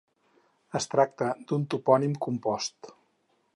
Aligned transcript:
Es 0.79 0.87
tracta 0.93 1.27
d'un 1.51 1.67
topònim 1.75 2.17
compost. 2.27 2.93